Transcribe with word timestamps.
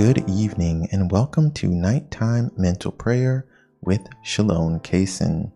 Good 0.00 0.30
evening 0.30 0.88
and 0.92 1.10
welcome 1.10 1.52
to 1.52 1.68
Nighttime 1.68 2.50
Mental 2.56 2.90
Prayer 2.90 3.46
with 3.82 4.00
Shalom 4.22 4.80
Kaysen. 4.80 5.52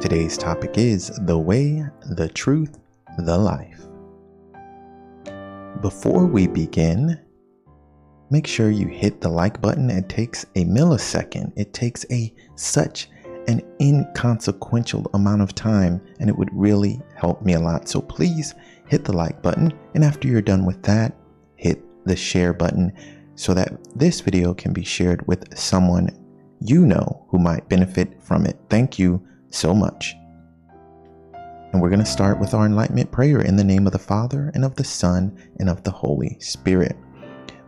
Today's 0.00 0.36
topic 0.36 0.76
is 0.76 1.16
the 1.26 1.38
way, 1.38 1.86
the 2.10 2.28
truth, 2.28 2.76
the 3.18 3.38
life. 3.38 3.86
Before 5.80 6.26
we 6.26 6.48
begin, 6.48 7.16
make 8.30 8.48
sure 8.48 8.72
you 8.72 8.88
hit 8.88 9.20
the 9.20 9.28
like 9.28 9.60
button. 9.60 9.90
It 9.90 10.08
takes 10.08 10.42
a 10.56 10.64
millisecond. 10.64 11.52
It 11.54 11.72
takes 11.72 12.04
a 12.10 12.34
such 12.56 13.08
an 13.46 13.62
inconsequential 13.80 15.08
amount 15.14 15.42
of 15.42 15.54
time 15.54 16.00
and 16.18 16.28
it 16.28 16.36
would 16.36 16.50
really 16.52 17.00
help 17.14 17.42
me 17.42 17.54
a 17.54 17.60
lot. 17.60 17.88
So 17.88 18.00
please 18.00 18.54
hit 18.90 19.04
the 19.04 19.16
like 19.16 19.40
button. 19.40 19.72
And 19.94 20.04
after 20.04 20.26
you're 20.26 20.42
done 20.42 20.66
with 20.66 20.82
that, 20.82 21.16
hit 21.56 21.80
the 22.04 22.16
share 22.16 22.52
button 22.52 22.92
so 23.36 23.54
that 23.54 23.72
this 23.94 24.20
video 24.20 24.52
can 24.52 24.72
be 24.72 24.84
shared 24.84 25.26
with 25.26 25.56
someone 25.56 26.10
you 26.60 26.84
know 26.84 27.24
who 27.28 27.38
might 27.38 27.68
benefit 27.68 28.20
from 28.22 28.44
it. 28.44 28.58
Thank 28.68 28.98
you 28.98 29.24
so 29.48 29.72
much. 29.72 30.14
And 31.72 31.80
we're 31.80 31.88
going 31.88 32.00
to 32.00 32.06
start 32.06 32.40
with 32.40 32.52
our 32.52 32.66
enlightenment 32.66 33.12
prayer 33.12 33.40
in 33.40 33.54
the 33.56 33.64
name 33.64 33.86
of 33.86 33.92
the 33.92 33.98
Father 33.98 34.50
and 34.54 34.64
of 34.64 34.74
the 34.74 34.84
Son 34.84 35.38
and 35.60 35.70
of 35.70 35.84
the 35.84 35.92
Holy 35.92 36.36
Spirit. 36.40 36.96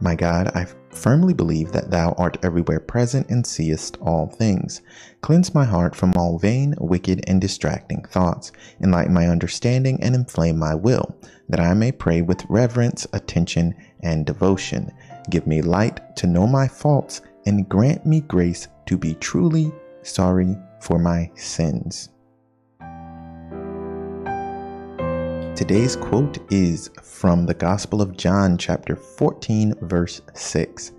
My 0.02 0.16
God, 0.16 0.50
I 0.52 0.66
firmly 0.90 1.32
believe 1.32 1.70
that 1.70 1.92
Thou 1.92 2.10
art 2.18 2.36
everywhere 2.42 2.80
present 2.80 3.30
and 3.30 3.46
seest 3.46 3.98
all 4.00 4.26
things. 4.26 4.82
Cleanse 5.20 5.54
my 5.54 5.64
heart 5.64 5.94
from 5.94 6.12
all 6.16 6.40
vain, 6.40 6.74
wicked, 6.80 7.22
and 7.28 7.40
distracting 7.40 8.02
thoughts. 8.02 8.50
Enlighten 8.80 9.14
my 9.14 9.28
understanding 9.28 10.02
and 10.02 10.16
inflame 10.16 10.58
my 10.58 10.74
will, 10.74 11.14
that 11.48 11.60
I 11.60 11.72
may 11.74 11.92
pray 11.92 12.20
with 12.20 12.44
reverence, 12.48 13.06
attention, 13.12 13.76
and 14.00 14.26
devotion. 14.26 14.90
Give 15.30 15.46
me 15.46 15.62
light 15.62 16.16
to 16.16 16.26
know 16.26 16.48
my 16.48 16.66
faults, 16.66 17.20
and 17.46 17.68
grant 17.68 18.04
me 18.04 18.22
grace 18.22 18.66
to 18.86 18.98
be 18.98 19.14
truly 19.14 19.70
sorry 20.02 20.58
for 20.80 20.98
my 20.98 21.30
sins. 21.36 22.08
Today's 25.62 25.94
quote 25.94 26.38
is 26.50 26.90
from 27.00 27.46
the 27.46 27.54
Gospel 27.54 28.02
of 28.02 28.16
John, 28.16 28.58
chapter 28.58 28.96
14, 28.96 29.74
verse 29.82 30.20
6. 30.34 30.90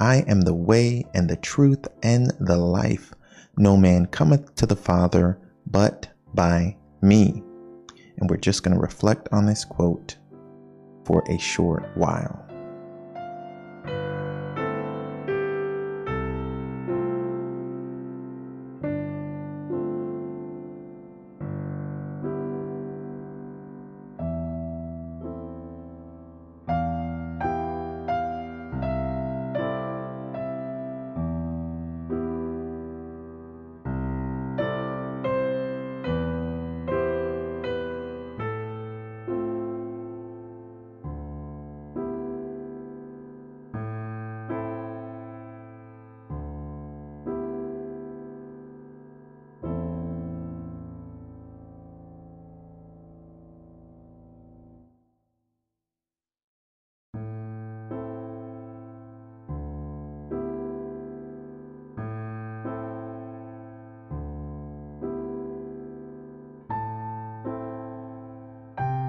I 0.00 0.24
am 0.26 0.40
the 0.40 0.52
way 0.52 1.04
and 1.14 1.30
the 1.30 1.36
truth 1.36 1.86
and 2.02 2.32
the 2.40 2.56
life. 2.56 3.14
No 3.58 3.76
man 3.76 4.06
cometh 4.06 4.56
to 4.56 4.66
the 4.66 4.74
Father 4.74 5.38
but 5.68 6.08
by 6.34 6.76
me. 7.00 7.44
And 8.16 8.28
we're 8.28 8.38
just 8.38 8.64
going 8.64 8.74
to 8.74 8.82
reflect 8.82 9.28
on 9.30 9.46
this 9.46 9.64
quote 9.64 10.16
for 11.04 11.22
a 11.30 11.38
short 11.38 11.88
while. 11.94 12.44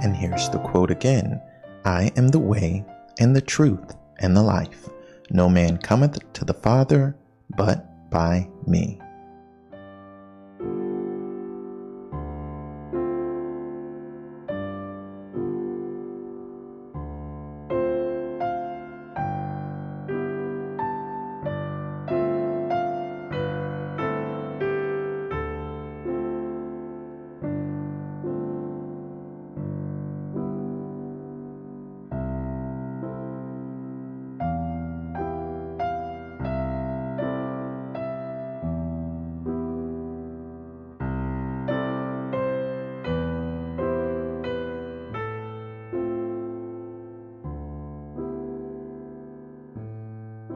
And 0.01 0.15
here's 0.15 0.49
the 0.49 0.59
quote 0.59 0.91
again 0.91 1.41
I 1.85 2.11
am 2.15 2.29
the 2.29 2.39
way 2.39 2.85
and 3.19 3.35
the 3.35 3.41
truth 3.41 3.95
and 4.19 4.35
the 4.35 4.43
life. 4.43 4.89
No 5.29 5.49
man 5.49 5.77
cometh 5.77 6.31
to 6.33 6.45
the 6.45 6.53
Father 6.53 7.15
but 7.57 8.09
by 8.09 8.47
me. 8.65 8.99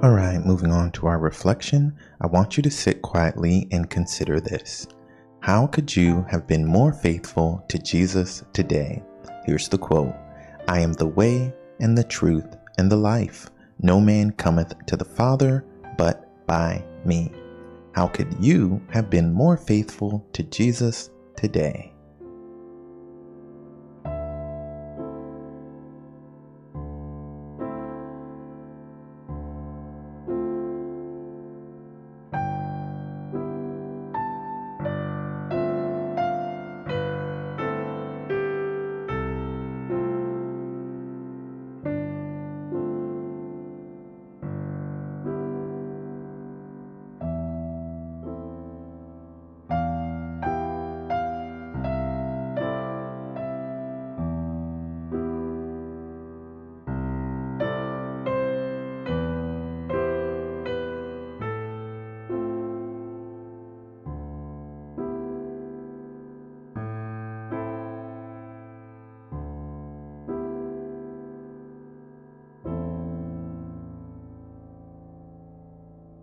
All 0.03 0.11
right, 0.11 0.45
moving 0.45 0.73
on 0.73 0.91
to 0.91 1.07
our 1.07 1.17
reflection, 1.17 1.95
I 2.19 2.27
want 2.27 2.57
you 2.57 2.63
to 2.63 2.69
sit 2.69 3.01
quietly 3.01 3.69
and 3.71 3.89
consider 3.89 4.41
this. 4.41 4.85
How 5.39 5.65
could 5.65 5.95
you 5.95 6.25
have 6.29 6.45
been 6.45 6.65
more 6.65 6.91
faithful 6.91 7.63
to 7.69 7.79
Jesus 7.79 8.43
today? 8.51 9.01
Here's 9.45 9.69
the 9.69 9.77
quote 9.77 10.13
I 10.67 10.81
am 10.81 10.91
the 10.91 11.07
way 11.07 11.53
and 11.79 11.97
the 11.97 12.03
truth 12.03 12.57
and 12.77 12.91
the 12.91 12.97
life. 12.97 13.49
No 13.79 14.01
man 14.01 14.31
cometh 14.31 14.73
to 14.87 14.97
the 14.97 15.05
Father 15.05 15.63
but 15.97 16.45
by 16.47 16.83
me. 17.05 17.31
How 17.93 18.07
could 18.07 18.35
you 18.41 18.81
have 18.89 19.09
been 19.09 19.31
more 19.31 19.55
faithful 19.55 20.27
to 20.33 20.43
Jesus 20.43 21.11
today? 21.37 21.92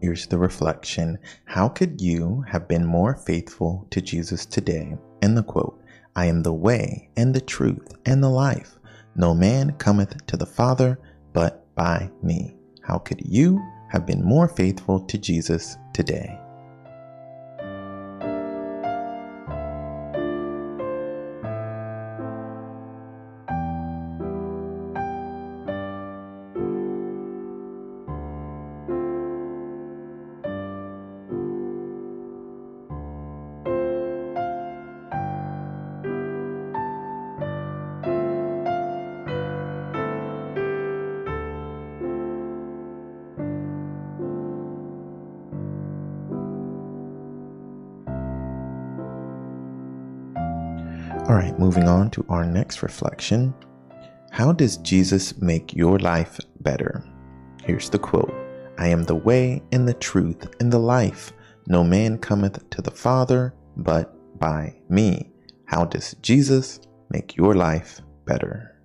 Here's 0.01 0.27
the 0.27 0.39
reflection 0.39 1.19
How 1.45 1.69
could 1.69 2.01
you 2.01 2.43
have 2.49 2.67
been 2.67 2.87
more 2.87 3.15
faithful 3.15 3.87
to 3.91 4.01
Jesus 4.01 4.47
today? 4.47 4.97
And 5.21 5.37
the 5.37 5.43
quote 5.43 5.79
I 6.17 6.25
am 6.27 6.43
the 6.43 6.55
way 6.55 7.11
and 7.17 7.35
the 7.35 7.41
truth 7.41 7.93
and 8.07 8.23
the 8.23 8.31
life. 8.31 8.79
No 9.15 9.35
man 9.35 9.73
cometh 9.73 10.27
to 10.27 10.37
the 10.39 10.47
Father 10.47 10.99
but 11.35 11.67
by 11.75 12.11
me. 12.23 12.57
How 12.83 12.99
could 12.99 13.21
you 13.25 13.63
have 13.91 14.07
been 14.07 14.25
more 14.25 14.49
faithful 14.49 15.01
to 15.01 15.19
Jesus 15.19 15.77
today? 15.93 16.39
Right, 51.41 51.59
moving 51.59 51.89
on 51.89 52.11
to 52.11 52.25
our 52.29 52.45
next 52.45 52.83
reflection. 52.83 53.55
How 54.31 54.53
does 54.53 54.77
Jesus 54.79 55.39
make 55.39 55.75
your 55.75 55.99
life 55.99 56.39
better? 56.61 57.03
Here's 57.65 57.89
the 57.89 57.99
quote 57.99 58.35
I 58.79 58.89
am 58.89 59.05
the 59.05 59.15
way 59.15 59.63
and 59.73 59.89
the 59.89 59.95
truth 59.95 60.47
and 60.61 60.71
the 60.71 60.79
life. 60.79 61.33
No 61.67 61.83
man 61.83 62.19
cometh 62.19 62.69
to 62.71 62.83
the 62.83 62.91
Father 62.91 63.55
but 63.77 64.39
by 64.39 64.77
me. 64.91 65.31
How 65.65 65.85
does 65.87 66.15
Jesus 66.21 66.81
make 67.09 67.37
your 67.37 67.55
life 67.55 68.01
better? 68.27 68.77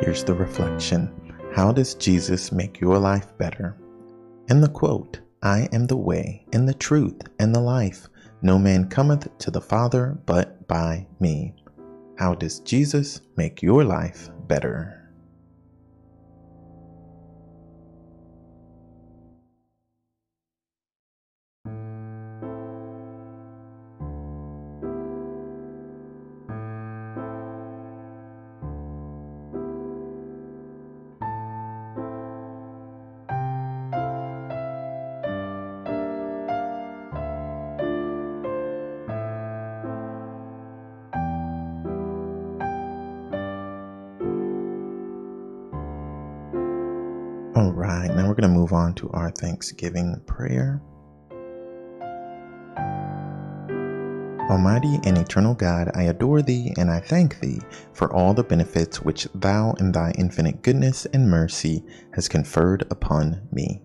Here's 0.00 0.24
the 0.24 0.34
reflection 0.34 1.12
How 1.54 1.72
does 1.72 1.94
Jesus 1.94 2.52
make 2.52 2.80
your 2.80 2.98
life 2.98 3.36
better? 3.36 3.76
In 4.48 4.60
the 4.60 4.68
quote, 4.68 5.20
I 5.42 5.68
am 5.72 5.86
the 5.86 5.96
way, 5.96 6.46
and 6.52 6.68
the 6.68 6.74
truth, 6.74 7.20
and 7.38 7.54
the 7.54 7.60
life. 7.60 8.08
No 8.40 8.58
man 8.58 8.88
cometh 8.88 9.36
to 9.38 9.50
the 9.50 9.60
Father 9.60 10.18
but 10.24 10.66
by 10.68 11.06
me. 11.20 11.54
How 12.16 12.34
does 12.34 12.60
Jesus 12.60 13.20
make 13.36 13.62
your 13.62 13.84
life 13.84 14.30
better? 14.46 14.97
Going 48.38 48.48
to 48.48 48.56
move 48.56 48.72
on 48.72 48.94
to 48.94 49.10
our 49.10 49.32
Thanksgiving 49.32 50.14
prayer. 50.24 50.80
Almighty 54.48 55.00
and 55.04 55.18
eternal 55.18 55.54
God, 55.54 55.90
I 55.96 56.04
adore 56.04 56.40
thee 56.42 56.72
and 56.78 56.88
I 56.88 57.00
thank 57.00 57.40
thee 57.40 57.58
for 57.92 58.14
all 58.14 58.34
the 58.34 58.44
benefits 58.44 59.02
which 59.02 59.26
thou 59.34 59.72
in 59.80 59.90
thy 59.90 60.12
infinite 60.12 60.62
goodness 60.62 61.04
and 61.06 61.28
mercy 61.28 61.84
has 62.14 62.28
conferred 62.28 62.86
upon 62.92 63.42
me. 63.50 63.82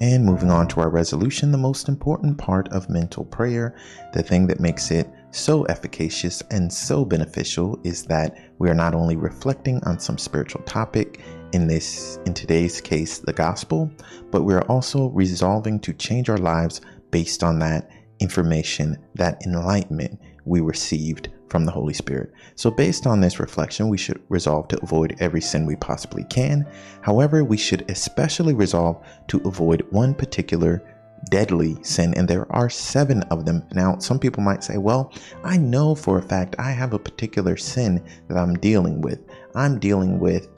And 0.00 0.24
moving 0.24 0.50
on 0.50 0.66
to 0.68 0.80
our 0.80 0.88
resolution, 0.88 1.52
the 1.52 1.58
most 1.58 1.90
important 1.90 2.38
part 2.38 2.66
of 2.68 2.88
mental 2.88 3.26
prayer, 3.26 3.76
the 4.14 4.22
thing 4.22 4.46
that 4.46 4.58
makes 4.58 4.90
it 4.90 5.06
so 5.36 5.64
efficacious 5.64 6.42
and 6.50 6.72
so 6.72 7.04
beneficial 7.04 7.78
is 7.84 8.04
that 8.04 8.36
we 8.58 8.68
are 8.68 8.74
not 8.74 8.94
only 8.94 9.16
reflecting 9.16 9.82
on 9.84 9.98
some 9.98 10.18
spiritual 10.18 10.62
topic 10.62 11.20
in 11.52 11.66
this 11.66 12.18
in 12.26 12.34
today's 12.34 12.80
case 12.80 13.18
the 13.18 13.32
gospel 13.32 13.90
but 14.30 14.42
we're 14.42 14.62
also 14.62 15.08
resolving 15.10 15.78
to 15.78 15.92
change 15.92 16.28
our 16.28 16.38
lives 16.38 16.80
based 17.10 17.44
on 17.44 17.58
that 17.58 17.90
information 18.20 18.96
that 19.14 19.40
enlightenment 19.46 20.18
we 20.44 20.60
received 20.60 21.28
from 21.48 21.64
the 21.64 21.72
Holy 21.72 21.94
Spirit. 21.94 22.32
So, 22.54 22.70
based 22.70 23.06
on 23.06 23.20
this 23.20 23.38
reflection, 23.38 23.88
we 23.88 23.98
should 23.98 24.20
resolve 24.28 24.68
to 24.68 24.82
avoid 24.82 25.16
every 25.20 25.40
sin 25.40 25.66
we 25.66 25.76
possibly 25.76 26.24
can. 26.24 26.66
However, 27.02 27.44
we 27.44 27.56
should 27.56 27.88
especially 27.90 28.54
resolve 28.54 29.04
to 29.28 29.38
avoid 29.44 29.86
one 29.90 30.14
particular 30.14 30.82
deadly 31.30 31.76
sin, 31.82 32.14
and 32.16 32.28
there 32.28 32.50
are 32.52 32.70
seven 32.70 33.22
of 33.24 33.44
them. 33.44 33.62
Now, 33.72 33.98
some 33.98 34.18
people 34.18 34.42
might 34.42 34.64
say, 34.64 34.78
Well, 34.78 35.12
I 35.44 35.56
know 35.56 35.94
for 35.94 36.18
a 36.18 36.22
fact 36.22 36.56
I 36.58 36.70
have 36.70 36.92
a 36.92 36.98
particular 36.98 37.56
sin 37.56 38.02
that 38.28 38.36
I'm 38.36 38.54
dealing 38.54 39.00
with. 39.00 39.20
I'm 39.54 39.78
dealing 39.78 40.18
with 40.18 40.48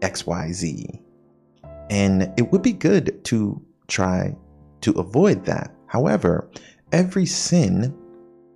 XYZ. 0.00 1.00
And 1.90 2.32
it 2.36 2.50
would 2.52 2.62
be 2.62 2.72
good 2.72 3.24
to 3.24 3.60
try 3.88 4.36
to 4.82 4.92
avoid 4.92 5.44
that. 5.44 5.74
However, 5.86 6.50
every 6.92 7.26
sin 7.26 7.96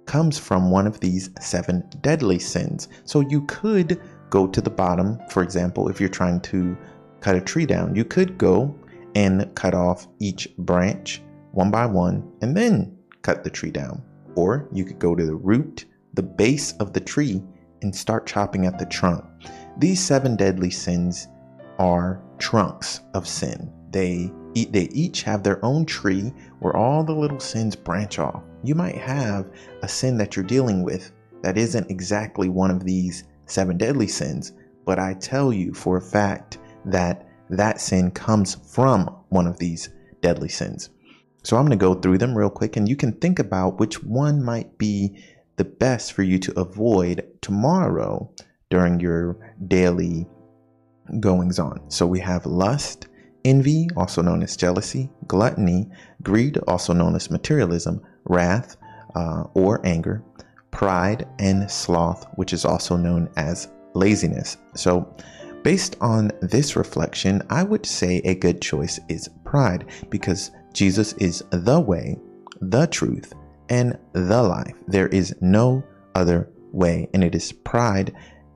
comes 0.07 0.39
from 0.39 0.71
one 0.71 0.87
of 0.87 1.01
these 1.01 1.31
seven 1.41 1.83
deadly 2.01 2.39
sins. 2.39 2.89
So 3.05 3.21
you 3.21 3.43
could 3.47 4.01
go 4.31 4.47
to 4.47 4.61
the 4.61 4.71
bottom, 4.71 5.19
for 5.31 5.43
example, 5.43 5.89
if 5.89 6.01
you're 6.01 6.09
trying 6.09 6.41
to 6.43 6.77
cut 7.21 7.37
a 7.37 7.41
tree 7.41 7.67
down, 7.67 7.95
you 7.95 8.05
could 8.05 8.39
go 8.39 8.75
and 9.15 9.53
cut 9.55 9.75
off 9.75 10.07
each 10.19 10.49
branch 10.59 11.23
one 11.55 11.71
by 11.71 11.87
one 11.87 12.31
and 12.43 12.57
then 12.57 12.97
cut 13.23 13.45
the 13.45 13.51
tree 13.51 13.71
down. 13.71 14.03
Or 14.35 14.69
you 14.73 14.85
could 14.85 14.99
go 14.99 15.15
to 15.15 15.25
the 15.25 15.35
root, 15.35 15.87
the 16.15 16.23
base 16.23 16.73
of 16.75 16.93
the 16.93 17.01
tree, 17.01 17.43
and 17.83 17.95
start 17.95 18.27
chopping 18.27 18.67
at 18.67 18.79
the 18.79 18.87
trunk. 18.87 19.25
These 19.79 20.01
seven 20.01 20.37
deadly 20.37 20.71
sins 20.71 21.29
are 21.79 22.21
trunks 22.39 23.01
of 23.15 23.27
sin. 23.29 23.73
They 23.91 24.31
they 24.55 24.89
each 24.93 25.23
have 25.23 25.43
their 25.43 25.65
own 25.65 25.85
tree 25.85 26.33
where 26.61 26.77
all 26.77 27.03
the 27.03 27.15
little 27.15 27.41
sins 27.41 27.75
branch 27.75 28.21
off. 28.21 28.43
You 28.63 28.77
might 28.77 28.97
have 28.97 29.51
a 29.83 29.89
sin 29.89 30.17
that 30.19 30.37
you're 30.37 30.45
dealing 30.45 30.85
with 30.85 31.11
that 31.43 31.59
isn't 31.59 31.91
exactly 31.91 32.49
one 32.49 32.71
of 32.71 32.85
these 32.85 33.25
seven 33.47 33.77
deadly 33.77 34.07
sins, 34.07 34.53
but 34.85 34.99
I 34.99 35.15
tell 35.15 35.53
you 35.53 35.75
for 35.75 35.97
a 35.97 36.01
fact 36.01 36.59
that 36.85 37.29
that 37.51 37.81
sin 37.81 38.11
comes 38.13 38.55
from 38.55 39.07
one 39.29 39.47
of 39.47 39.59
these 39.59 39.91
deadly 40.23 40.49
sins. 40.49 40.91
So 41.45 41.57
I'm 41.57 41.67
going 41.67 41.79
to 41.79 41.83
go 41.83 41.95
through 41.95 42.19
them 42.19 42.37
real 42.37 42.51
quick 42.51 42.77
and 42.77 42.89
you 42.89 42.97
can 42.97 43.13
think 43.13 43.39
about 43.39 43.79
which 43.79 44.03
one 44.03 44.43
might 44.43 44.79
be 44.79 45.23
the 45.57 45.65
best 45.65 46.15
for 46.15 46.23
you 46.23 46.39
to 46.39 46.59
avoid 46.59 47.27
tomorrow 47.43 48.31
during 48.71 48.99
your 48.99 49.55
daily 49.69 50.27
goings 51.21 51.59
on. 51.59 51.91
So 51.91 52.07
we 52.07 52.19
have 52.21 52.47
lust, 52.47 53.09
envy, 53.45 53.89
also 53.95 54.23
known 54.23 54.43
as 54.43 54.57
jealousy, 54.57 55.11
gluttony, 55.27 55.91
greed, 56.23 56.59
also 56.67 56.95
known 56.95 57.15
as 57.15 57.31
materialism, 57.31 58.01
wrath 58.25 58.77
uh, 59.15 59.45
or 59.53 59.85
anger, 59.87 60.25
pride, 60.71 61.29
and 61.39 61.71
sloth, 61.71 62.27
which 62.37 62.55
is 62.55 62.65
also 62.65 62.97
known 62.97 63.29
as 63.37 63.69
laziness. 63.95 64.57
So, 64.75 65.15
based 65.63 65.97
on 66.01 66.31
this 66.43 66.75
reflection, 66.75 67.43
I 67.49 67.63
would 67.63 67.87
say 67.87 68.21
a 68.25 68.35
good 68.35 68.61
choice 68.61 68.99
is 69.09 69.29
pride 69.45 69.87
because 70.11 70.51
Jesus 70.75 71.15
is 71.15 71.43
the 71.51 71.81
way, 71.81 72.19
the 72.61 72.87
truth, 72.87 73.33
and 73.69 73.99
the 74.13 74.43
life. 74.43 74.75
There 74.87 75.09
is 75.09 75.35
no 75.41 75.83
other 76.15 76.51
way, 76.73 77.09
and 77.15 77.25
it 77.25 77.35
is 77.35 77.53
pride 77.53 78.15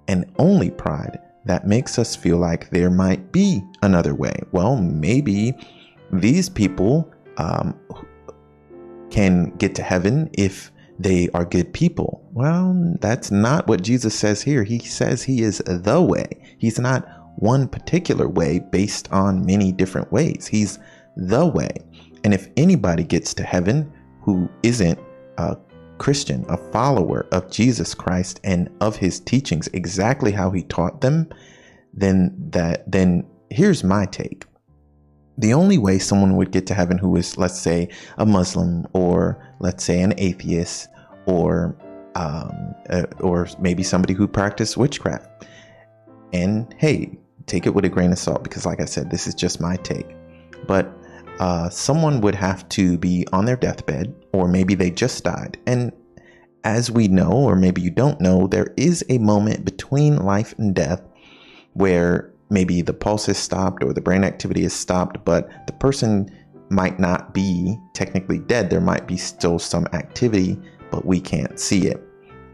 and 0.08 0.30
only 0.38 0.70
pride 0.70 1.18
that 1.44 1.66
makes 1.66 1.98
us 1.98 2.14
feel 2.14 2.36
like 2.36 2.68
there 2.70 2.90
might 2.90 3.32
be 3.32 3.62
another 3.82 4.14
way. 4.14 4.34
Well, 4.52 4.76
maybe 4.76 5.54
these 6.12 6.48
people 6.48 7.10
um, 7.38 7.78
can 9.10 9.50
get 9.56 9.74
to 9.76 9.82
heaven 9.82 10.28
if 10.34 10.70
they 10.98 11.28
are 11.32 11.44
good 11.44 11.72
people. 11.72 12.28
Well, 12.32 12.96
that's 13.00 13.30
not 13.30 13.66
what 13.68 13.82
Jesus 13.82 14.14
says 14.14 14.42
here. 14.42 14.64
He 14.64 14.80
says 14.80 15.22
he 15.22 15.42
is 15.42 15.62
the 15.66 16.02
way. 16.02 16.28
He's 16.58 16.78
not 16.78 17.08
one 17.36 17.68
particular 17.68 18.28
way 18.28 18.58
based 18.58 19.10
on 19.12 19.46
many 19.46 19.70
different 19.70 20.10
ways. 20.10 20.48
He's 20.48 20.78
the 21.16 21.46
way. 21.46 21.70
And 22.24 22.34
if 22.34 22.48
anybody 22.56 23.04
gets 23.04 23.34
to 23.34 23.42
heaven 23.42 23.92
who 24.22 24.48
isn't 24.62 24.98
a 25.38 25.56
Christian, 25.98 26.44
a 26.48 26.56
follower 26.56 27.26
of 27.32 27.50
Jesus 27.50 27.94
Christ 27.94 28.40
and 28.44 28.70
of 28.80 28.96
his 28.96 29.20
teachings, 29.20 29.68
exactly 29.72 30.32
how 30.32 30.50
he 30.50 30.62
taught 30.64 31.00
them, 31.00 31.28
then 31.92 32.34
that 32.50 32.90
then 32.90 33.24
here's 33.50 33.82
my 33.82 34.06
take. 34.06 34.44
The 35.38 35.54
only 35.54 35.78
way 35.78 35.98
someone 35.98 36.36
would 36.36 36.50
get 36.50 36.66
to 36.66 36.74
heaven 36.74 36.98
who 36.98 37.16
is, 37.16 37.38
let's 37.38 37.58
say, 37.58 37.88
a 38.16 38.26
Muslim 38.26 38.86
or 38.92 39.54
let's 39.60 39.84
say 39.84 40.00
an 40.02 40.14
atheist 40.18 40.88
or 41.26 41.76
um, 42.16 42.74
uh, 42.90 43.04
or 43.20 43.48
maybe 43.60 43.82
somebody 43.82 44.14
who 44.14 44.26
practiced 44.26 44.76
witchcraft. 44.76 45.46
And 46.32 46.74
hey, 46.78 47.16
take 47.46 47.66
it 47.66 47.74
with 47.74 47.84
a 47.84 47.88
grain 47.88 48.12
of 48.12 48.18
salt 48.18 48.42
because, 48.42 48.66
like 48.66 48.80
I 48.80 48.84
said, 48.84 49.10
this 49.10 49.26
is 49.26 49.34
just 49.34 49.60
my 49.60 49.76
take. 49.76 50.16
But 50.66 50.92
uh, 51.38 51.68
someone 51.68 52.20
would 52.20 52.34
have 52.34 52.68
to 52.70 52.98
be 52.98 53.26
on 53.32 53.44
their 53.44 53.56
deathbed, 53.56 54.14
or 54.32 54.48
maybe 54.48 54.74
they 54.74 54.90
just 54.90 55.24
died. 55.24 55.58
And 55.66 55.92
as 56.64 56.90
we 56.90 57.08
know, 57.08 57.30
or 57.30 57.56
maybe 57.56 57.80
you 57.80 57.90
don't 57.90 58.20
know, 58.20 58.46
there 58.46 58.74
is 58.76 59.04
a 59.08 59.18
moment 59.18 59.64
between 59.64 60.16
life 60.16 60.54
and 60.58 60.74
death 60.74 61.02
where 61.74 62.32
maybe 62.50 62.82
the 62.82 62.92
pulse 62.92 63.28
is 63.28 63.38
stopped 63.38 63.84
or 63.84 63.92
the 63.92 64.00
brain 64.00 64.24
activity 64.24 64.64
is 64.64 64.72
stopped, 64.72 65.24
but 65.24 65.48
the 65.66 65.72
person 65.74 66.28
might 66.70 66.98
not 66.98 67.32
be 67.32 67.76
technically 67.94 68.38
dead. 68.38 68.70
There 68.70 68.80
might 68.80 69.06
be 69.06 69.16
still 69.16 69.58
some 69.58 69.86
activity, 69.92 70.58
but 70.90 71.06
we 71.06 71.20
can't 71.20 71.58
see 71.58 71.86
it 71.86 72.02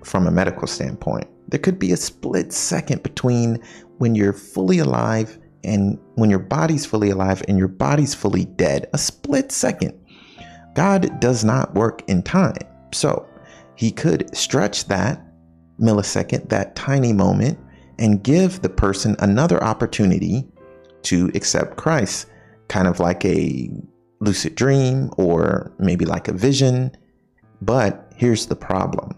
from 0.05 0.27
a 0.27 0.31
medical 0.31 0.67
standpoint. 0.67 1.27
There 1.49 1.61
could 1.61 1.79
be 1.79 1.93
a 1.93 1.97
split 1.97 2.53
second 2.53 3.03
between 3.03 3.63
when 3.99 4.15
you're 4.15 4.33
fully 4.33 4.79
alive 4.79 5.39
and 5.65 5.99
when 6.15 6.31
your 6.31 6.39
body's 6.39 6.87
fully 6.87 7.11
alive 7.11 7.43
and 7.49 7.59
your 7.59 7.69
body's 7.69 8.15
fully 8.15 8.45
dead. 8.45 8.89
A 8.93 8.99
split 8.99 9.53
second. 9.53 9.99
God 10.75 11.21
does 11.21 11.45
not 11.45 11.75
work 11.75 12.03
in 12.09 12.23
time. 12.23 12.57
So 12.93 13.29
he 13.77 13.91
could 13.91 14.35
stretch 14.37 14.87
that 14.87 15.21
millisecond, 15.81 16.49
that 16.49 16.77
tiny 16.77 17.13
moment, 17.13 17.59
and 17.99 18.23
give 18.23 18.63
the 18.63 18.69
person 18.69 19.17
another 19.19 19.63
opportunity 19.63 20.47
to 21.03 21.31
accept 21.35 21.77
Christ, 21.77 22.27
kind 22.69 22.89
of 22.89 23.01
like 23.01 23.25
a 23.25 23.71
lucid 24.21 24.55
dream 24.55 25.11
or 25.17 25.73
maybe 25.79 26.05
like 26.05 26.29
a 26.29 26.33
vision. 26.33 26.97
But 27.61 28.13
here's 28.17 28.47
the 28.47 28.57
problem 28.57 29.17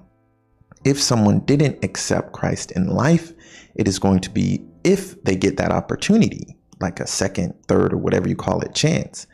if 0.84 1.00
someone 1.02 1.40
didn't 1.40 1.84
accept 1.84 2.32
Christ 2.32 2.70
in 2.72 2.86
life, 2.86 3.32
it 3.74 3.88
is 3.88 3.98
going 3.98 4.20
to 4.20 4.30
be 4.30 4.64
if 4.86 5.20
they 5.24 5.34
get 5.34 5.56
that 5.56 5.72
opportunity, 5.72 6.56
like 6.80 7.00
a 7.00 7.06
second, 7.06 7.54
third, 7.66 7.92
or 7.92 7.96
whatever 7.96 8.28
you 8.28 8.36
call 8.36 8.60
it, 8.60 8.72
chance, 8.72 9.26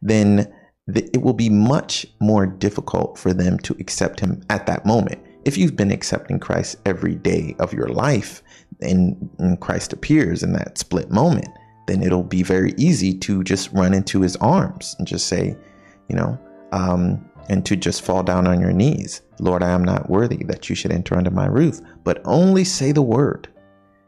then 0.00 0.50
it 0.86 1.20
will 1.20 1.34
be 1.34 1.50
much 1.50 2.06
more 2.20 2.46
difficult 2.46 3.18
for 3.18 3.34
them 3.34 3.58
to 3.58 3.76
accept 3.80 4.20
Him 4.20 4.40
at 4.48 4.66
that 4.66 4.86
moment. 4.86 5.20
If 5.44 5.58
you've 5.58 5.76
been 5.76 5.90
accepting 5.90 6.38
Christ 6.38 6.76
every 6.86 7.16
day 7.16 7.56
of 7.58 7.72
your 7.72 7.88
life 7.88 8.42
and, 8.80 9.28
and 9.38 9.60
Christ 9.60 9.92
appears 9.92 10.42
in 10.42 10.52
that 10.52 10.78
split 10.78 11.10
moment, 11.10 11.48
then 11.88 12.02
it'll 12.02 12.22
be 12.22 12.44
very 12.44 12.72
easy 12.76 13.12
to 13.18 13.42
just 13.42 13.72
run 13.72 13.92
into 13.92 14.20
His 14.20 14.36
arms 14.36 14.94
and 14.98 15.08
just 15.08 15.26
say, 15.26 15.56
you 16.08 16.14
know, 16.14 16.38
um, 16.70 17.28
and 17.48 17.66
to 17.66 17.74
just 17.74 18.02
fall 18.02 18.22
down 18.22 18.46
on 18.46 18.60
your 18.60 18.72
knees. 18.72 19.22
Lord, 19.40 19.64
I 19.64 19.70
am 19.70 19.84
not 19.84 20.08
worthy 20.08 20.44
that 20.44 20.68
you 20.68 20.76
should 20.76 20.92
enter 20.92 21.16
under 21.16 21.32
my 21.32 21.46
roof, 21.46 21.80
but 22.04 22.22
only 22.24 22.62
say 22.62 22.92
the 22.92 23.02
word, 23.02 23.48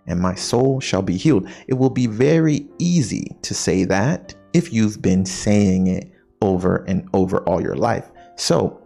and 0.06 0.20
my 0.20 0.34
soul 0.34 0.80
shall 0.80 1.02
be 1.02 1.16
healed. 1.16 1.48
It 1.68 1.74
will 1.74 1.90
be 1.90 2.06
very 2.06 2.66
easy 2.78 3.36
to 3.42 3.54
say 3.54 3.84
that 3.84 4.34
if 4.52 4.72
you've 4.72 5.00
been 5.00 5.24
saying 5.24 5.86
it 5.86 6.10
over 6.40 6.84
and 6.88 7.08
over 7.14 7.38
all 7.44 7.60
your 7.62 7.76
life. 7.76 8.10
So, 8.36 8.80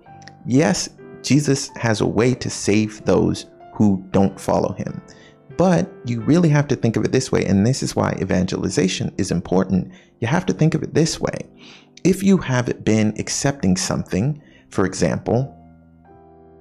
yes, 0.46 0.90
Jesus 1.22 1.70
has 1.76 2.00
a 2.00 2.06
way 2.06 2.34
to 2.34 2.50
save 2.50 3.04
those 3.04 3.46
who 3.74 4.04
don't 4.10 4.38
follow 4.38 4.72
him. 4.74 5.00
But 5.56 5.90
you 6.04 6.20
really 6.20 6.50
have 6.50 6.68
to 6.68 6.76
think 6.76 6.96
of 6.96 7.04
it 7.04 7.12
this 7.12 7.32
way, 7.32 7.44
and 7.46 7.66
this 7.66 7.82
is 7.82 7.96
why 7.96 8.16
evangelization 8.20 9.14
is 9.16 9.30
important. 9.30 9.90
You 10.20 10.28
have 10.28 10.44
to 10.46 10.52
think 10.52 10.74
of 10.74 10.82
it 10.82 10.92
this 10.92 11.18
way. 11.18 11.38
If 12.04 12.22
you 12.22 12.36
have 12.38 12.84
been 12.84 13.14
accepting 13.18 13.76
something 13.76 14.42
for 14.70 14.84
example, 14.84 15.54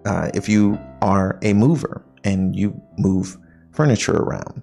uh, 0.05 0.29
if 0.33 0.47
you 0.47 0.79
are 1.01 1.39
a 1.41 1.53
mover 1.53 2.05
and 2.23 2.55
you 2.55 2.79
move 2.97 3.37
furniture 3.75 4.15
around, 4.15 4.61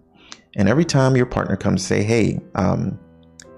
and 0.56 0.68
every 0.68 0.84
time 0.84 1.16
your 1.16 1.26
partner 1.26 1.56
comes 1.56 1.82
to 1.82 1.86
say, 1.86 2.02
"Hey, 2.02 2.40
um, 2.54 2.98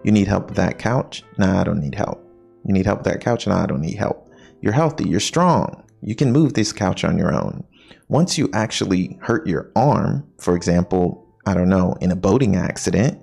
you 0.02 0.12
need 0.12 0.28
help 0.28 0.48
with 0.48 0.56
that 0.56 0.78
couch?" 0.78 1.24
Nah, 1.38 1.60
I 1.60 1.64
don't 1.64 1.80
need 1.80 1.94
help. 1.94 2.24
You 2.64 2.72
need 2.72 2.86
help 2.86 3.00
with 3.00 3.12
that 3.12 3.20
couch? 3.20 3.46
Nah, 3.46 3.62
I 3.62 3.66
don't 3.66 3.80
need 3.80 3.96
help. 3.96 4.28
You're 4.60 4.72
healthy. 4.72 5.08
You're 5.08 5.20
strong. 5.20 5.82
You 6.02 6.14
can 6.14 6.32
move 6.32 6.54
this 6.54 6.72
couch 6.72 7.04
on 7.04 7.18
your 7.18 7.34
own. 7.34 7.64
Once 8.08 8.38
you 8.38 8.48
actually 8.52 9.18
hurt 9.20 9.46
your 9.46 9.70
arm, 9.76 10.26
for 10.38 10.56
example, 10.56 11.26
I 11.46 11.54
don't 11.54 11.68
know, 11.68 11.94
in 12.00 12.10
a 12.10 12.16
boating 12.16 12.56
accident, 12.56 13.20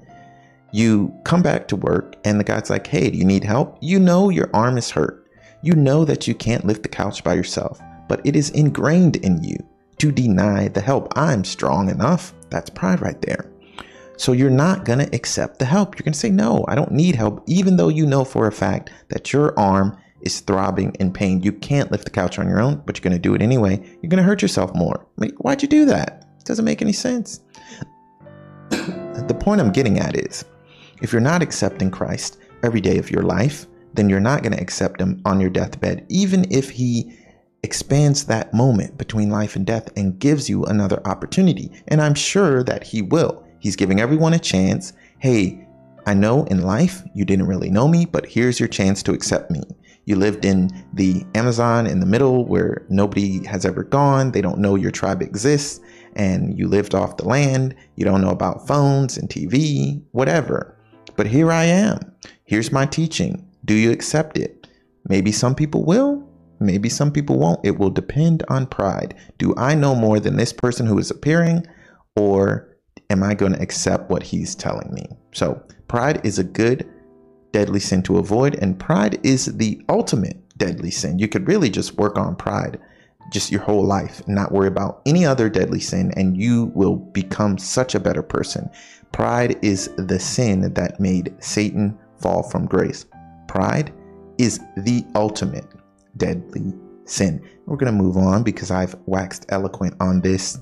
you 0.71 1.13
come 1.23 1.41
back 1.41 1.67
to 1.67 1.75
work 1.75 2.15
and 2.23 2.39
the 2.39 2.43
guy's 2.43 2.69
like, 2.69 2.87
Hey, 2.87 3.09
do 3.09 3.17
you 3.17 3.25
need 3.25 3.43
help? 3.43 3.77
You 3.81 3.99
know 3.99 4.29
your 4.29 4.49
arm 4.53 4.77
is 4.77 4.91
hurt. 4.91 5.27
You 5.63 5.73
know 5.73 6.05
that 6.05 6.27
you 6.27 6.33
can't 6.33 6.65
lift 6.65 6.83
the 6.83 6.89
couch 6.89 7.23
by 7.23 7.33
yourself, 7.33 7.79
but 8.07 8.21
it 8.23 8.35
is 8.35 8.49
ingrained 8.51 9.17
in 9.17 9.43
you 9.43 9.57
to 10.01 10.11
deny 10.11 10.67
the 10.67 10.81
help. 10.81 11.15
I'm 11.15 11.43
strong 11.43 11.87
enough. 11.87 12.33
That's 12.49 12.71
pride 12.71 13.01
right 13.01 13.21
there. 13.21 13.51
So 14.17 14.31
you're 14.31 14.49
not 14.49 14.83
going 14.83 14.97
to 14.97 15.15
accept 15.15 15.59
the 15.59 15.65
help. 15.65 15.93
You're 15.95 16.03
going 16.03 16.13
to 16.13 16.19
say, 16.19 16.31
No, 16.31 16.65
I 16.67 16.73
don't 16.73 16.91
need 16.91 17.13
help, 17.13 17.43
even 17.45 17.77
though 17.77 17.87
you 17.87 18.07
know 18.07 18.23
for 18.23 18.47
a 18.47 18.51
fact 18.51 18.89
that 19.09 19.31
your 19.31 19.57
arm 19.59 19.95
is 20.21 20.39
throbbing 20.39 20.95
in 20.99 21.13
pain. 21.13 21.43
You 21.43 21.51
can't 21.51 21.91
lift 21.91 22.05
the 22.05 22.09
couch 22.09 22.39
on 22.39 22.47
your 22.47 22.59
own, 22.59 22.81
but 22.83 22.97
you're 22.97 23.03
going 23.03 23.13
to 23.13 23.19
do 23.19 23.35
it 23.35 23.43
anyway. 23.43 23.77
You're 24.01 24.09
going 24.09 24.17
to 24.17 24.23
hurt 24.23 24.41
yourself 24.41 24.73
more. 24.73 25.05
Why'd 25.37 25.61
you 25.61 25.67
do 25.67 25.85
that? 25.85 26.25
It 26.39 26.45
doesn't 26.45 26.65
make 26.65 26.81
any 26.81 26.93
sense. 26.93 27.41
the 28.69 29.37
point 29.39 29.61
I'm 29.61 29.71
getting 29.71 29.99
at 29.99 30.15
is 30.15 30.45
if 31.03 31.11
you're 31.11 31.21
not 31.21 31.43
accepting 31.43 31.91
Christ 31.91 32.39
every 32.63 32.81
day 32.81 32.97
of 32.97 33.11
your 33.11 33.23
life, 33.23 33.67
then 33.93 34.09
you're 34.09 34.19
not 34.19 34.41
going 34.41 34.53
to 34.53 34.61
accept 34.61 34.99
him 34.99 35.21
on 35.25 35.39
your 35.39 35.51
deathbed, 35.51 36.07
even 36.09 36.45
if 36.51 36.71
he 36.71 37.15
expands 37.63 38.25
that 38.25 38.53
moment 38.53 38.97
between 38.97 39.29
life 39.29 39.55
and 39.55 39.65
death 39.65 39.89
and 39.95 40.19
gives 40.19 40.49
you 40.49 40.63
another 40.65 41.01
opportunity. 41.05 41.71
And 41.87 42.01
I'm 42.01 42.15
sure 42.15 42.63
that 42.63 42.83
he 42.83 43.01
will. 43.01 43.45
He's 43.59 43.75
giving 43.75 43.99
everyone 43.99 44.33
a 44.33 44.39
chance. 44.39 44.93
Hey, 45.19 45.67
I 46.05 46.15
know 46.15 46.45
in 46.45 46.63
life 46.63 47.03
you 47.13 47.25
didn't 47.25 47.47
really 47.47 47.69
know 47.69 47.87
me, 47.87 48.05
but 48.05 48.25
here's 48.25 48.59
your 48.59 48.69
chance 48.69 49.03
to 49.03 49.13
accept 49.13 49.51
me. 49.51 49.61
You 50.05 50.15
lived 50.15 50.45
in 50.45 50.71
the 50.93 51.23
Amazon 51.35 51.85
in 51.85 51.99
the 51.99 52.07
middle 52.07 52.45
where 52.45 52.85
nobody 52.89 53.45
has 53.45 53.65
ever 53.65 53.83
gone. 53.83 54.31
They 54.31 54.41
don't 54.41 54.57
know 54.57 54.75
your 54.75 54.89
tribe 54.89 55.21
exists. 55.21 55.79
And 56.15 56.57
you 56.57 56.67
lived 56.67 56.95
off 56.95 57.17
the 57.17 57.27
land. 57.27 57.75
You 57.95 58.05
don't 58.05 58.21
know 58.21 58.31
about 58.31 58.67
phones 58.67 59.17
and 59.17 59.29
TV, 59.29 60.01
whatever. 60.11 60.75
But 61.15 61.27
here 61.27 61.51
I 61.51 61.65
am. 61.65 61.99
Here's 62.45 62.71
my 62.71 62.87
teaching. 62.87 63.47
Do 63.63 63.75
you 63.75 63.91
accept 63.91 64.39
it? 64.39 64.67
Maybe 65.07 65.31
some 65.31 65.55
people 65.55 65.85
will, 65.85 66.20
maybe 66.61 66.89
some 66.89 67.11
people 67.11 67.37
won't. 67.37 67.65
It 67.65 67.77
will 67.77 67.89
depend 67.89 68.43
on 68.47 68.67
pride. 68.67 69.15
Do 69.37 69.53
I 69.57 69.75
know 69.75 69.95
more 69.95 70.19
than 70.19 70.37
this 70.37 70.53
person 70.53 70.85
who 70.85 70.97
is 70.97 71.11
appearing, 71.11 71.65
or 72.15 72.77
am 73.09 73.23
I 73.23 73.33
going 73.33 73.53
to 73.53 73.61
accept 73.61 74.09
what 74.09 74.23
he's 74.23 74.55
telling 74.55 74.93
me? 74.93 75.05
So, 75.33 75.61
pride 75.87 76.25
is 76.25 76.39
a 76.39 76.43
good, 76.43 76.87
deadly 77.51 77.79
sin 77.79 78.03
to 78.03 78.17
avoid, 78.17 78.55
and 78.55 78.79
pride 78.79 79.19
is 79.23 79.45
the 79.45 79.81
ultimate 79.89 80.37
deadly 80.57 80.91
sin. 80.91 81.19
You 81.19 81.27
could 81.27 81.47
really 81.47 81.69
just 81.69 81.97
work 81.97 82.17
on 82.17 82.35
pride 82.35 82.79
just 83.31 83.51
your 83.51 83.61
whole 83.61 83.85
life 83.85 84.21
and 84.25 84.35
not 84.35 84.51
worry 84.51 84.67
about 84.67 85.01
any 85.05 85.25
other 85.25 85.49
deadly 85.49 85.79
sin, 85.79 86.11
and 86.15 86.37
you 86.37 86.65
will 86.75 86.95
become 86.95 87.57
such 87.57 87.95
a 87.95 87.99
better 87.99 88.21
person. 88.21 88.69
Pride 89.11 89.57
is 89.63 89.89
the 89.97 90.19
sin 90.19 90.73
that 90.73 90.99
made 90.99 91.33
Satan 91.39 91.97
fall 92.17 92.43
from 92.43 92.65
grace. 92.65 93.05
Pride 93.47 93.93
is 94.37 94.59
the 94.77 95.05
ultimate 95.15 95.65
deadly 96.17 96.73
sin. 97.05 97.41
We're 97.65 97.77
going 97.77 97.95
to 97.95 98.03
move 98.03 98.17
on 98.17 98.43
because 98.43 98.71
I've 98.71 98.95
waxed 99.05 99.45
eloquent 99.49 99.95
on 99.99 100.21
this 100.21 100.59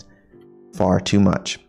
far 0.76 1.00
too 1.00 1.20
much. 1.20 1.60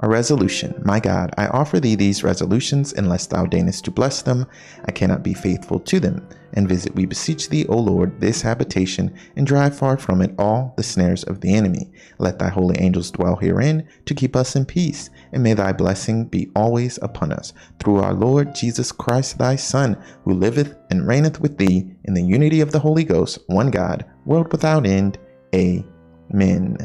A 0.00 0.08
resolution. 0.08 0.80
My 0.84 1.00
God, 1.00 1.34
I 1.36 1.48
offer 1.48 1.80
thee 1.80 1.96
these 1.96 2.22
resolutions, 2.22 2.92
unless 2.92 3.26
thou 3.26 3.46
deignest 3.46 3.84
to 3.84 3.90
bless 3.90 4.22
them, 4.22 4.46
I 4.84 4.92
cannot 4.92 5.24
be 5.24 5.34
faithful 5.34 5.80
to 5.80 5.98
them. 5.98 6.28
And 6.52 6.68
visit, 6.68 6.94
we 6.94 7.04
beseech 7.04 7.48
thee, 7.48 7.66
O 7.66 7.76
Lord, 7.76 8.20
this 8.20 8.40
habitation, 8.40 9.12
and 9.34 9.44
drive 9.44 9.76
far 9.76 9.98
from 9.98 10.22
it 10.22 10.32
all 10.38 10.72
the 10.76 10.84
snares 10.84 11.24
of 11.24 11.40
the 11.40 11.52
enemy. 11.52 11.90
Let 12.18 12.38
thy 12.38 12.48
holy 12.48 12.78
angels 12.78 13.10
dwell 13.10 13.34
herein, 13.34 13.88
to 14.06 14.14
keep 14.14 14.36
us 14.36 14.54
in 14.54 14.64
peace. 14.66 15.10
And 15.32 15.42
may 15.42 15.54
thy 15.54 15.72
blessing 15.72 16.26
be 16.26 16.48
always 16.54 16.98
upon 17.02 17.32
us, 17.32 17.52
through 17.80 17.96
our 17.96 18.14
Lord 18.14 18.54
Jesus 18.54 18.92
Christ, 18.92 19.38
thy 19.38 19.56
Son, 19.56 20.00
who 20.22 20.32
liveth 20.32 20.76
and 20.90 21.08
reigneth 21.08 21.40
with 21.40 21.58
thee 21.58 21.90
in 22.04 22.14
the 22.14 22.22
unity 22.22 22.60
of 22.60 22.70
the 22.70 22.78
Holy 22.78 23.04
Ghost, 23.04 23.40
one 23.48 23.70
God, 23.70 24.04
world 24.24 24.52
without 24.52 24.86
end. 24.86 25.18
Amen. 25.54 26.76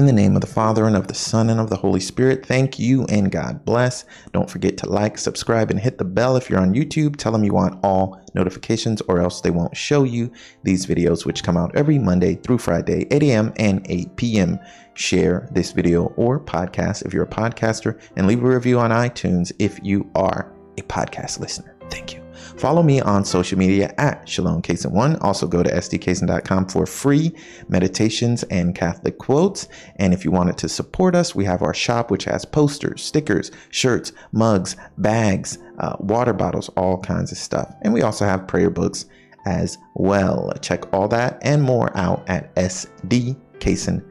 In 0.00 0.06
the 0.06 0.12
name 0.14 0.34
of 0.34 0.40
the 0.40 0.46
Father, 0.46 0.86
and 0.86 0.96
of 0.96 1.08
the 1.08 1.14
Son, 1.14 1.50
and 1.50 1.60
of 1.60 1.68
the 1.68 1.76
Holy 1.76 2.00
Spirit, 2.00 2.46
thank 2.46 2.78
you 2.78 3.04
and 3.10 3.30
God 3.30 3.66
bless. 3.66 4.06
Don't 4.32 4.48
forget 4.48 4.78
to 4.78 4.88
like, 4.88 5.18
subscribe, 5.18 5.70
and 5.70 5.78
hit 5.78 5.98
the 5.98 6.06
bell 6.06 6.36
if 6.36 6.48
you're 6.48 6.58
on 6.58 6.72
YouTube. 6.72 7.16
Tell 7.16 7.30
them 7.30 7.44
you 7.44 7.52
want 7.52 7.78
all 7.84 8.18
notifications, 8.34 9.02
or 9.02 9.20
else 9.20 9.42
they 9.42 9.50
won't 9.50 9.76
show 9.76 10.04
you 10.04 10.32
these 10.62 10.86
videos, 10.86 11.26
which 11.26 11.42
come 11.42 11.58
out 11.58 11.76
every 11.76 11.98
Monday 11.98 12.36
through 12.36 12.56
Friday, 12.56 13.08
8 13.10 13.22
a.m. 13.24 13.52
and 13.58 13.84
8 13.90 14.16
p.m. 14.16 14.58
Share 14.94 15.46
this 15.52 15.72
video 15.72 16.06
or 16.16 16.40
podcast 16.40 17.04
if 17.04 17.12
you're 17.12 17.24
a 17.24 17.28
podcaster, 17.28 18.00
and 18.16 18.26
leave 18.26 18.42
a 18.42 18.48
review 18.48 18.78
on 18.80 18.92
iTunes 18.92 19.52
if 19.58 19.78
you 19.82 20.10
are 20.14 20.50
a 20.78 20.82
podcast 20.84 21.40
listener. 21.40 21.79
Thank 21.90 22.14
you. 22.14 22.20
Follow 22.60 22.82
me 22.82 23.00
on 23.00 23.24
social 23.24 23.56
media 23.58 23.94
at 23.96 24.28
Shalom 24.28 24.60
Kaysen1. 24.60 25.24
Also 25.24 25.46
go 25.46 25.62
to 25.62 25.70
sdkaysen.com 25.70 26.66
for 26.66 26.84
free 26.84 27.32
meditations 27.68 28.42
and 28.44 28.74
Catholic 28.74 29.16
quotes. 29.16 29.66
And 29.96 30.12
if 30.12 30.26
you 30.26 30.30
wanted 30.30 30.58
to 30.58 30.68
support 30.68 31.14
us, 31.14 31.34
we 31.34 31.46
have 31.46 31.62
our 31.62 31.72
shop, 31.72 32.10
which 32.10 32.24
has 32.24 32.44
posters, 32.44 33.02
stickers, 33.02 33.50
shirts, 33.70 34.12
mugs, 34.32 34.76
bags, 34.98 35.56
uh, 35.78 35.96
water 36.00 36.34
bottles, 36.34 36.68
all 36.76 36.98
kinds 36.98 37.32
of 37.32 37.38
stuff. 37.38 37.74
And 37.80 37.94
we 37.94 38.02
also 38.02 38.26
have 38.26 38.46
prayer 38.46 38.68
books 38.68 39.06
as 39.46 39.78
well. 39.94 40.52
Check 40.60 40.92
all 40.92 41.08
that 41.08 41.38
and 41.40 41.62
more 41.62 41.96
out 41.96 42.28
at 42.28 42.54
sdkaysen.com. 42.56 44.02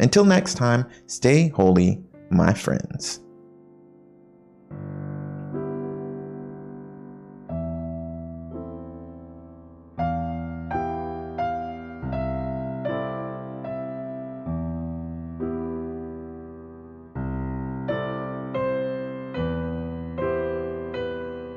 Until 0.00 0.26
next 0.26 0.54
time, 0.54 0.84
stay 1.06 1.48
holy, 1.48 2.04
my 2.30 2.52
friends. 2.52 3.23